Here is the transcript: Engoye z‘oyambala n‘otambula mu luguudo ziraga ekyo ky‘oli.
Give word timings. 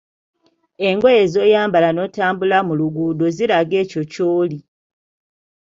Engoye 0.87 1.23
z‘oyambala 1.31 1.89
n‘otambula 1.93 2.57
mu 2.67 2.73
luguudo 2.79 3.25
ziraga 3.35 3.75
ekyo 3.83 4.01
ky‘oli. 4.11 4.59